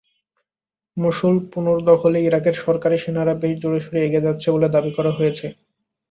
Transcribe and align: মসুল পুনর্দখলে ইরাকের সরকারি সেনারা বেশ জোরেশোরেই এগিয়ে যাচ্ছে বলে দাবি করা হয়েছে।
মসুল 0.97 1.35
পুনর্দখলে 1.51 2.19
ইরাকের 2.21 2.55
সরকারি 2.63 2.97
সেনারা 2.97 3.33
বেশ 3.41 3.55
জোরেশোরেই 3.61 4.05
এগিয়ে 4.05 4.25
যাচ্ছে 4.27 4.47
বলে 4.51 4.67
দাবি 4.75 4.91
করা 4.97 5.11
হয়েছে। 5.17 5.45